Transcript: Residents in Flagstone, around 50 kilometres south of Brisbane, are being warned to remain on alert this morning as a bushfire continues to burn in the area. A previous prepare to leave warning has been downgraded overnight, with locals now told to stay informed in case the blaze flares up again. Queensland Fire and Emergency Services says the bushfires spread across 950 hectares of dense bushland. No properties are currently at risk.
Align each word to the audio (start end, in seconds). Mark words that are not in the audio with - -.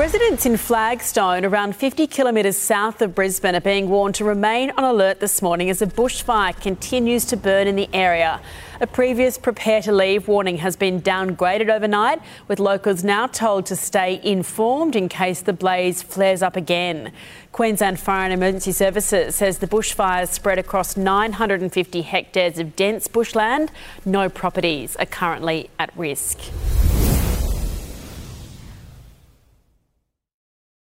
Residents 0.00 0.46
in 0.46 0.56
Flagstone, 0.56 1.44
around 1.44 1.76
50 1.76 2.06
kilometres 2.06 2.56
south 2.56 3.02
of 3.02 3.14
Brisbane, 3.14 3.54
are 3.54 3.60
being 3.60 3.90
warned 3.90 4.14
to 4.14 4.24
remain 4.24 4.70
on 4.78 4.84
alert 4.84 5.20
this 5.20 5.42
morning 5.42 5.68
as 5.68 5.82
a 5.82 5.86
bushfire 5.86 6.58
continues 6.58 7.26
to 7.26 7.36
burn 7.36 7.66
in 7.66 7.76
the 7.76 7.86
area. 7.92 8.40
A 8.80 8.86
previous 8.86 9.36
prepare 9.36 9.82
to 9.82 9.92
leave 9.92 10.26
warning 10.26 10.56
has 10.56 10.74
been 10.74 11.02
downgraded 11.02 11.68
overnight, 11.68 12.22
with 12.48 12.58
locals 12.58 13.04
now 13.04 13.26
told 13.26 13.66
to 13.66 13.76
stay 13.76 14.18
informed 14.24 14.96
in 14.96 15.10
case 15.10 15.42
the 15.42 15.52
blaze 15.52 16.00
flares 16.00 16.40
up 16.40 16.56
again. 16.56 17.12
Queensland 17.52 18.00
Fire 18.00 18.24
and 18.24 18.32
Emergency 18.32 18.72
Services 18.72 19.34
says 19.34 19.58
the 19.58 19.66
bushfires 19.66 20.28
spread 20.28 20.58
across 20.58 20.96
950 20.96 22.00
hectares 22.00 22.58
of 22.58 22.74
dense 22.74 23.06
bushland. 23.06 23.70
No 24.06 24.30
properties 24.30 24.96
are 24.96 25.04
currently 25.04 25.68
at 25.78 25.94
risk. 25.94 26.38